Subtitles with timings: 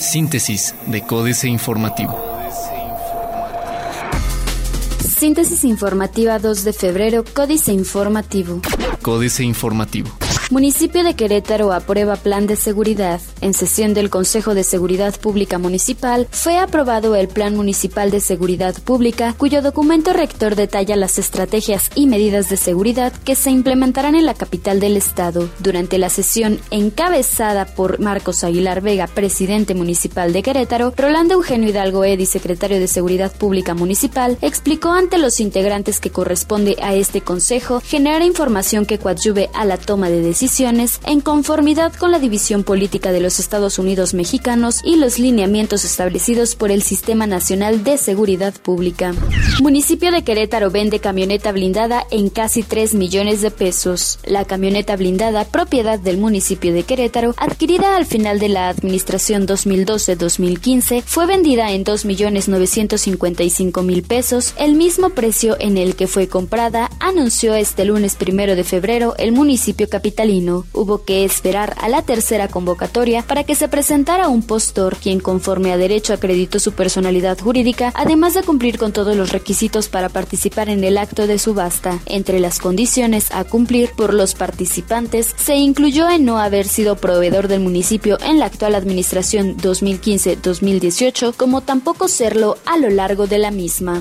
[0.00, 2.18] Síntesis de Códice Informativo.
[5.00, 8.60] Síntesis informativa 2 de febrero, Códice Informativo.
[9.02, 10.08] Códice Informativo.
[10.50, 13.20] Municipio de Querétaro aprueba plan de seguridad.
[13.42, 18.74] En sesión del Consejo de Seguridad Pública Municipal fue aprobado el Plan Municipal de Seguridad
[18.82, 24.24] Pública, cuyo documento rector detalla las estrategias y medidas de seguridad que se implementarán en
[24.24, 25.50] la capital del estado.
[25.58, 32.04] Durante la sesión encabezada por Marcos Aguilar Vega, presidente municipal de Querétaro, Rolando Eugenio Hidalgo
[32.04, 37.82] Edi, secretario de Seguridad Pública Municipal, explicó ante los integrantes que corresponde a este consejo
[37.84, 42.62] generar información que coadyuve a la toma de decisiones decisiones en conformidad con la división
[42.62, 47.98] política de los Estados Unidos mexicanos y los lineamientos establecidos por el Sistema Nacional de
[47.98, 49.14] Seguridad Pública.
[49.60, 54.20] Municipio de Querétaro vende camioneta blindada en casi 3 millones de pesos.
[54.24, 61.02] La camioneta blindada, propiedad del municipio de Querétaro, adquirida al final de la administración 2012-2015,
[61.02, 66.28] fue vendida en 2 millones 955 mil pesos, el mismo precio en el que fue
[66.28, 72.02] comprada, anunció este lunes primero de febrero el municipio capital hubo que esperar a la
[72.02, 77.38] tercera convocatoria para que se presentara un postor, quien conforme a derecho acreditó su personalidad
[77.38, 81.98] jurídica, además de cumplir con todos los requisitos para participar en el acto de subasta.
[82.04, 87.48] Entre las condiciones a cumplir por los participantes se incluyó en no haber sido proveedor
[87.48, 93.50] del municipio en la actual administración 2015-2018, como tampoco serlo a lo largo de la
[93.50, 93.98] misma.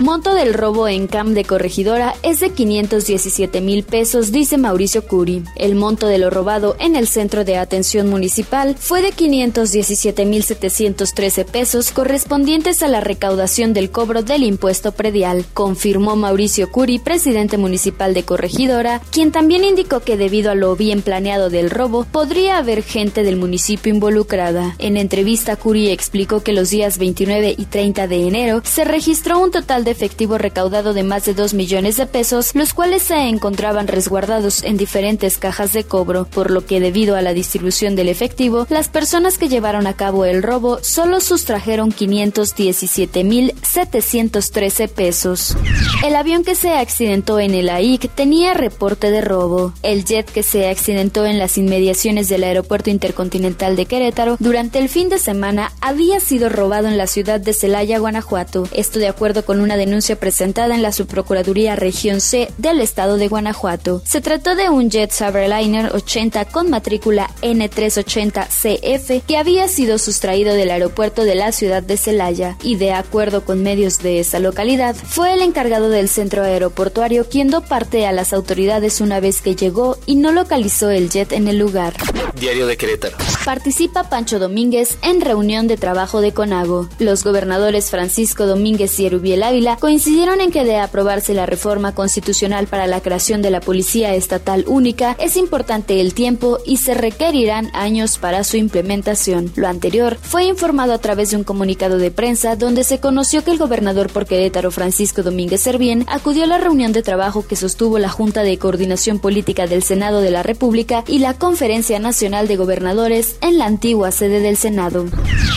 [0.00, 5.42] Monto del robo en CAM de Corregidora es de 517 mil pesos, dice Mauricio Curi.
[5.56, 10.44] El monto de lo robado en el Centro de Atención Municipal fue de 517 mil
[10.44, 17.58] 713 pesos correspondientes a la recaudación del cobro del impuesto predial, confirmó Mauricio Curi, presidente
[17.58, 22.58] municipal de Corregidora, quien también indicó que debido a lo bien planeado del robo, podría
[22.58, 24.76] haber gente del municipio involucrada.
[24.78, 29.50] En entrevista, Curi explicó que los días 29 y 30 de enero se registró un
[29.50, 33.88] total de efectivo recaudado de más de 2 millones de pesos, los cuales se encontraban
[33.88, 38.66] resguardados en diferentes cajas de cobro, por lo que debido a la distribución del efectivo,
[38.68, 45.56] las personas que llevaron a cabo el robo solo sustrajeron 517.713 pesos.
[46.04, 49.72] El avión que se accidentó en el AIC tenía reporte de robo.
[49.82, 54.88] El jet que se accidentó en las inmediaciones del Aeropuerto Intercontinental de Querétaro durante el
[54.88, 58.68] fin de semana había sido robado en la ciudad de Celaya, Guanajuato.
[58.72, 63.28] Esto de acuerdo con una denuncia presentada en la Subprocuraduría Región C del estado de
[63.28, 64.02] Guanajuato.
[64.04, 70.70] Se trató de un jet Saberliner 80 con matrícula N380CF que había sido sustraído del
[70.70, 75.32] aeropuerto de la ciudad de Celaya y de acuerdo con medios de esa localidad, fue
[75.32, 79.96] el encargado del centro aeroportuario quien dio parte a las autoridades una vez que llegó
[80.04, 81.94] y no localizó el jet en el lugar.
[82.38, 83.16] Diario de Querétaro.
[83.44, 86.88] Participa Pancho Domínguez en reunión de trabajo de CONAGO.
[86.98, 92.66] Los gobernadores Francisco Domínguez y Erubiel Ávila coincidieron en que de aprobarse la reforma constitucional
[92.66, 97.70] para la creación de la Policía Estatal Única, es importante el tiempo y se requerirán
[97.74, 99.52] años para su implementación.
[99.56, 103.50] Lo anterior fue informado a través de un comunicado de prensa donde se conoció que
[103.50, 107.98] el gobernador por Querétaro Francisco Domínguez Servién acudió a la reunión de trabajo que sostuvo
[107.98, 112.56] la Junta de Coordinación Política del Senado de la República y la Conferencia Nacional de
[112.56, 115.06] Gobernadores en la antigua sede del Senado.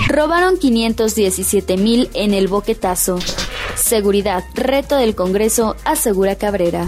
[0.08, 3.20] Robaron 517 mil en el boquetazo.
[3.82, 6.88] Seguridad, reto del Congreso, asegura Cabrera.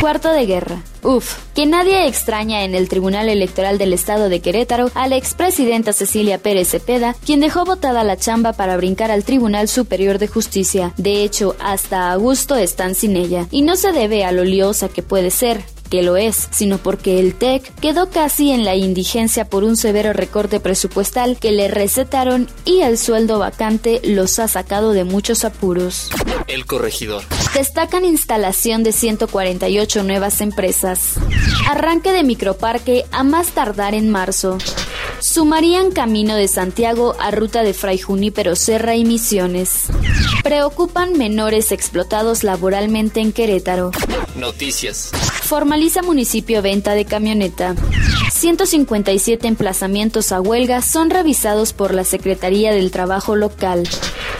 [0.00, 0.82] Cuarto de guerra.
[1.02, 5.92] Uf, que nadie extraña en el Tribunal Electoral del Estado de Querétaro a la expresidenta
[5.92, 10.92] Cecilia Pérez Cepeda, quien dejó botada la chamba para brincar al Tribunal Superior de Justicia.
[10.96, 13.46] De hecho, hasta agosto están sin ella.
[13.50, 15.64] Y no se debe a lo liosa que puede ser,
[16.02, 20.60] lo es, sino porque el TEC quedó casi en la indigencia por un severo recorte
[20.60, 26.10] presupuestal que le recetaron y el sueldo vacante los ha sacado de muchos apuros.
[26.46, 27.22] El corregidor.
[27.54, 31.14] Destacan instalación de 148 nuevas empresas.
[31.68, 34.58] Arranque de microparque a más tardar en marzo.
[35.20, 39.86] Sumarían Camino de Santiago a ruta de Fray Junípero Serra y Misiones.
[40.42, 43.90] Preocupan menores explotados laboralmente en Querétaro.
[44.36, 45.10] Noticias.
[45.44, 47.74] Formaliza municipio venta de camioneta.
[48.32, 53.86] 157 emplazamientos a huelga son revisados por la Secretaría del Trabajo local.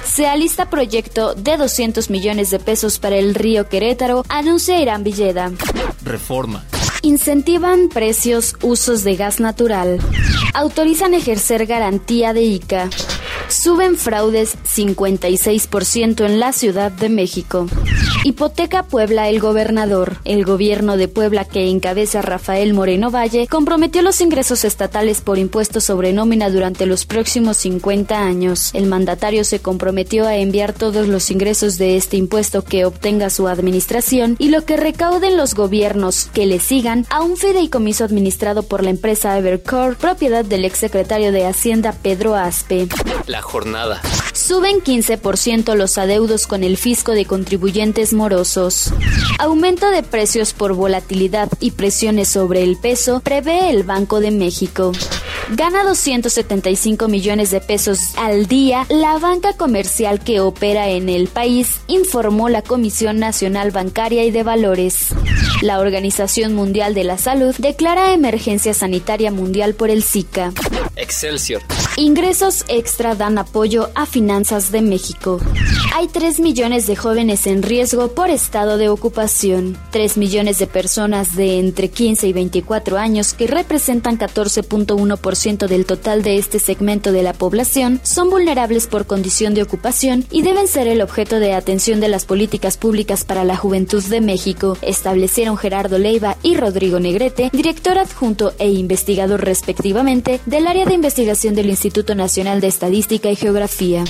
[0.03, 5.53] Se alista proyecto de 200 millones de pesos para el río Querétaro, anuncia Irán Villeda.
[6.05, 6.65] Reforma.
[7.03, 9.99] Incentivan precios usos de gas natural.
[10.55, 12.89] Autorizan ejercer garantía de ICA.
[13.49, 17.67] Suben fraudes 56% en la Ciudad de México.
[18.25, 20.17] Hipoteca Puebla el gobernador.
[20.25, 25.85] El gobierno de Puebla que encabeza Rafael Moreno Valle comprometió los ingresos estatales por impuestos
[25.85, 28.71] sobre nómina durante los próximos 50 años.
[28.73, 33.47] El mandatario se comprometió a enviar todos los ingresos de este impuesto que obtenga su
[33.47, 38.83] administración y lo que recauden los gobiernos que le sigan a un fideicomiso administrado por
[38.83, 42.89] la empresa Evercore, propiedad del exsecretario de Hacienda Pedro Aspe.
[43.27, 44.01] La jornada.
[44.47, 48.93] Suben 15% los adeudos con el fisco de contribuyentes morosos.
[49.39, 54.93] Aumento de precios por volatilidad y presiones sobre el peso prevé el Banco de México.
[55.49, 61.81] Gana 275 millones de pesos al día la banca comercial que opera en el país,
[61.87, 65.09] informó la Comisión Nacional Bancaria y de Valores.
[65.63, 70.53] La Organización Mundial de la Salud declara emergencia sanitaria mundial por el Zika.
[70.97, 71.63] Excelsior.
[71.97, 75.39] Ingresos extra dan apoyo a finanzas de México.
[75.95, 79.79] Hay 3 millones de jóvenes en riesgo por estado de ocupación.
[79.93, 86.25] 3 millones de personas de entre 15 y 24 años, que representan 14.1% del total
[86.25, 90.89] de este segmento de la población, son vulnerables por condición de ocupación y deben ser
[90.89, 95.99] el objeto de atención de las políticas públicas para la juventud de México, establecieron Gerardo
[95.99, 101.84] Leiva y Rodrigo Negrete, director adjunto e investigador respectivamente del área de investigación del Instituto
[102.15, 104.05] Nacional de Estadística y Geografía.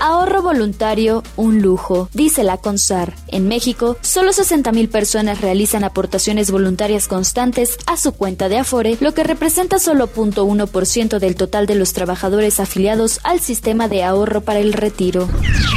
[0.00, 3.14] Ahorro voluntario, un lujo, dice la CONSAR.
[3.26, 9.12] En México, solo 60.000 personas realizan aportaciones voluntarias constantes a su cuenta de Afore, lo
[9.14, 14.60] que representa solo 0.1% del total de los trabajadores afiliados al sistema de ahorro para
[14.60, 15.28] el retiro.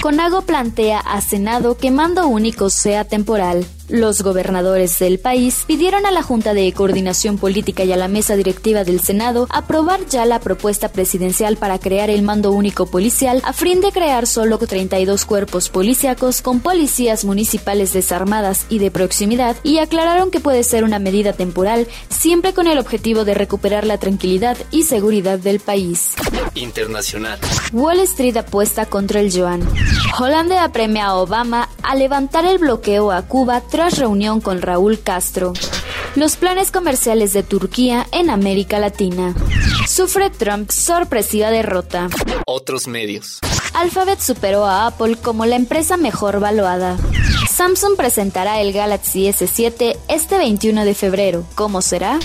[0.03, 3.65] Conago plantea a Senado que mando único sea temporal.
[3.91, 8.37] Los gobernadores del país pidieron a la Junta de Coordinación Política y a la mesa
[8.37, 13.51] directiva del Senado aprobar ya la propuesta presidencial para crear el mando único policial a
[13.51, 19.79] fin de crear solo 32 cuerpos policíacos con policías municipales desarmadas y de proximidad y
[19.79, 24.55] aclararon que puede ser una medida temporal siempre con el objetivo de recuperar la tranquilidad
[24.71, 26.13] y seguridad del país.
[26.55, 27.39] Internacional.
[27.73, 29.67] Wall Street apuesta contra el yuan.
[30.17, 35.53] Holanda apremia a Obama a levantar el bloqueo a Cuba tras reunión con Raúl Castro.
[36.15, 39.33] Los planes comerciales de Turquía en América Latina.
[39.87, 42.09] Sufre Trump sorpresiva derrota.
[42.45, 43.39] Otros medios.
[43.73, 46.97] Alphabet superó a Apple como la empresa mejor valuada.
[47.49, 51.45] Samsung presentará el Galaxy S7 este 21 de febrero.
[51.55, 52.19] ¿Cómo será?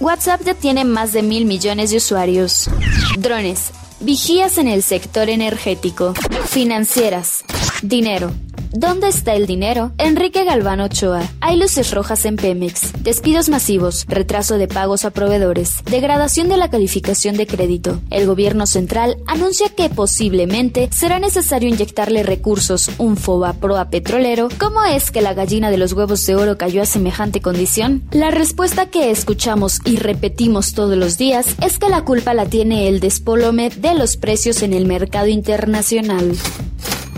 [0.00, 2.70] WhatsApp ya tiene más de mil millones de usuarios.
[3.18, 3.70] Drones.
[4.00, 6.14] Vigías en el sector energético.
[6.46, 7.44] Financieras.
[7.82, 8.32] Dinero.
[8.72, 9.92] ¿Dónde está el dinero?
[9.96, 11.22] Enrique Galván Ochoa.
[11.40, 12.92] Hay luces rojas en Pemex.
[13.02, 18.00] Despidos masivos, retraso de pagos a proveedores, degradación de la calificación de crédito.
[18.10, 24.48] El gobierno central anuncia que posiblemente será necesario inyectarle recursos, un FOBA proa petrolero.
[24.58, 28.02] ¿Cómo es que la gallina de los huevos de oro cayó a semejante condición?
[28.10, 32.88] La respuesta que escuchamos y repetimos todos los días es que la culpa la tiene
[32.88, 36.36] el despólome de los precios en el mercado internacional.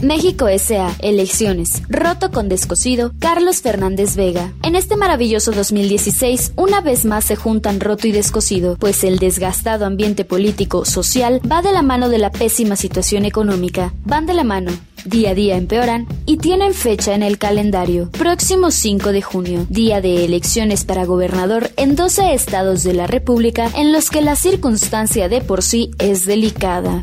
[0.02, 0.94] México S.A.
[1.00, 1.82] Elecciones.
[1.88, 3.12] Roto con descosido.
[3.18, 4.52] Carlos Fernández Vega.
[4.62, 9.84] En este maravilloso 2016, una vez más se juntan roto y descosido, pues el desgastado
[9.84, 13.92] ambiente político social va de la mano de la pésima situación económica.
[14.04, 14.72] Van de la mano
[15.04, 18.10] día a día empeoran y tienen fecha en el calendario.
[18.10, 23.70] Próximo 5 de junio, día de elecciones para gobernador en 12 estados de la República
[23.76, 27.02] en los que la circunstancia de por sí es delicada.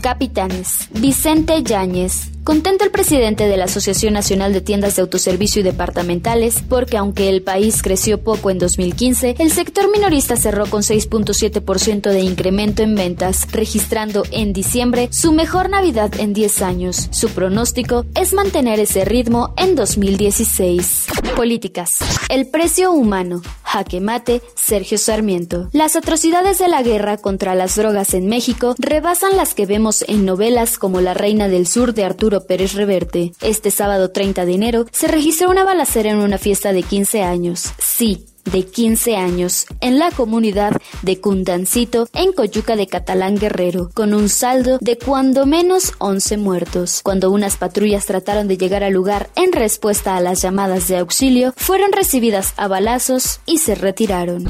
[0.00, 0.88] Capitanes.
[0.92, 2.30] Vicente Yáñez.
[2.44, 7.28] Contento el presidente de la Asociación Nacional de Tiendas de Autoservicio y Departamentales porque aunque
[7.28, 12.94] el país creció poco en 2015, el sector minorista cerró con 6.7% de incremento en
[12.94, 17.08] ventas, registrando en diciembre su mejor Navidad en 10 años.
[17.10, 21.06] Su pronóstico es mantener ese ritmo en 2016.
[21.36, 21.98] Políticas.
[22.30, 23.42] El precio humano.
[23.62, 25.68] Jaque mate, Sergio Sarmiento.
[25.72, 30.24] Las atrocidades de la guerra contra las drogas en México rebasan las que vemos en
[30.24, 33.32] novelas como La Reina del Sur de Arturo Pérez Reverte.
[33.40, 37.72] Este sábado 30 de enero se registró una balacera en una fiesta de 15 años.
[37.78, 44.14] Sí, de 15 años en la comunidad de Cundancito en Coyuca de Catalán Guerrero, con
[44.14, 47.00] un saldo de cuando menos 11 muertos.
[47.02, 51.54] Cuando unas patrullas trataron de llegar al lugar en respuesta a las llamadas de auxilio,
[51.56, 54.44] fueron recibidas a balazos y se retiraron.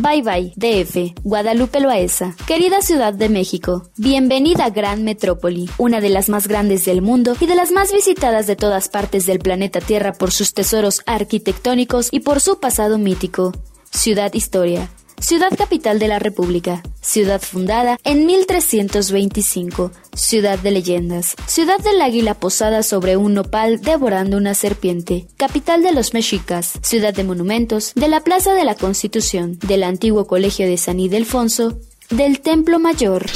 [0.00, 2.34] Bye bye, DF, Guadalupe Loaesa.
[2.46, 7.36] Querida Ciudad de México, bienvenida a Gran Metrópoli, una de las más grandes del mundo
[7.38, 12.08] y de las más visitadas de todas partes del planeta Tierra por sus tesoros arquitectónicos
[12.10, 13.41] y por su pasado mítico.
[13.90, 14.88] Ciudad Historia.
[15.20, 16.82] Ciudad capital de la República.
[17.00, 19.92] Ciudad fundada en 1325.
[20.14, 25.92] ciudad de leyendas, ciudad del águila posada sobre un nopal devorando una serpiente, capital de
[25.92, 30.76] los mexicas, ciudad de monumentos, de la Plaza de la Constitución, del antiguo Colegio de
[30.76, 31.78] San Ildefonso,
[32.12, 33.26] del Templo Mayor.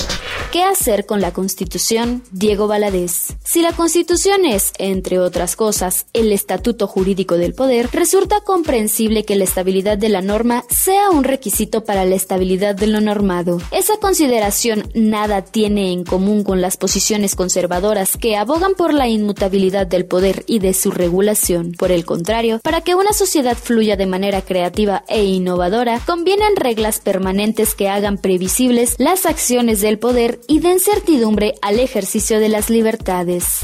[0.52, 2.22] ¿Qué hacer con la Constitución?
[2.30, 3.34] Diego Valadez.
[3.44, 9.36] Si la Constitución es, entre otras cosas, el estatuto jurídico del poder, resulta comprensible que
[9.36, 13.60] la estabilidad de la norma sea un requisito para la estabilidad de lo normado.
[13.70, 19.86] Esa consideración nada tiene en común con las posiciones conservadoras que abogan por la inmutabilidad
[19.86, 21.72] del poder y de su regulación.
[21.72, 27.00] Por el contrario, para que una sociedad fluya de manera creativa e innovadora, convienen reglas
[27.00, 28.16] permanentes que hagan
[28.98, 33.60] las acciones del poder y den certidumbre al ejercicio de las libertades.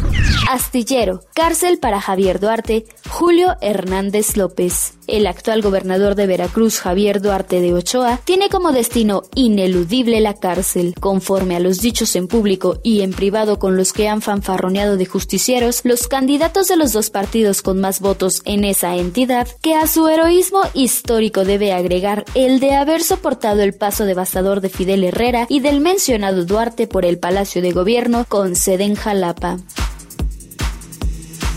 [0.49, 4.95] Astillero, cárcel para Javier Duarte, Julio Hernández López.
[5.09, 10.95] El actual gobernador de Veracruz, Javier Duarte de Ochoa, tiene como destino ineludible la cárcel.
[11.01, 15.07] Conforme a los dichos en público y en privado con los que han fanfarroneado de
[15.07, 19.89] justicieros, los candidatos de los dos partidos con más votos en esa entidad, que a
[19.89, 25.47] su heroísmo histórico debe agregar el de haber soportado el paso devastador de Fidel Herrera
[25.49, 29.57] y del mencionado Duarte por el Palacio de Gobierno con sede en Jalapa.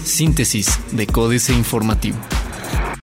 [0.06, 2.18] Síntesis de Códice Informativo.